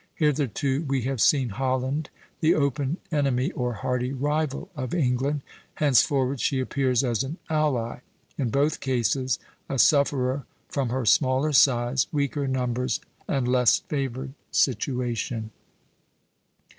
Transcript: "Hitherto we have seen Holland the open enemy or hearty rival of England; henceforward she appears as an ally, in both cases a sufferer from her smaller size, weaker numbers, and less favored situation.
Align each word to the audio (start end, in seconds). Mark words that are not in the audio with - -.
"Hitherto 0.15 0.81
we 0.85 1.03
have 1.03 1.21
seen 1.21 1.49
Holland 1.49 2.09
the 2.39 2.55
open 2.55 2.97
enemy 3.11 3.51
or 3.51 3.73
hearty 3.73 4.11
rival 4.11 4.67
of 4.75 4.95
England; 4.95 5.43
henceforward 5.75 6.39
she 6.39 6.59
appears 6.59 7.03
as 7.03 7.21
an 7.23 7.37
ally, 7.51 7.99
in 8.35 8.49
both 8.49 8.79
cases 8.79 9.37
a 9.69 9.77
sufferer 9.77 10.47
from 10.69 10.89
her 10.89 11.05
smaller 11.05 11.51
size, 11.51 12.07
weaker 12.11 12.47
numbers, 12.47 12.99
and 13.27 13.47
less 13.47 13.77
favored 13.77 14.33
situation. 14.49 15.51